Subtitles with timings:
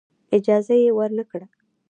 [0.37, 1.47] اجازه یې ورنه کړه.